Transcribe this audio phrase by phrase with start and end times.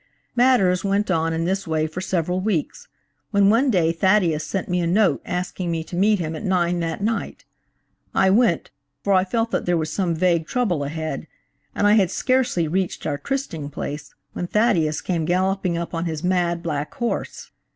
[0.35, 2.87] "Matters went on in this way for several weeks,
[3.29, 6.79] when one day Thaddeus sent me a note asking me to meet him at nine
[6.79, 7.45] that night.
[8.15, 8.71] I went,
[9.03, 11.27] for I felt that there was some vague trouble ahead,
[11.75, 16.23] and I had scarcely reached our trysting place when Thaddeus came galloping up on his
[16.23, 17.51] mad, black horse.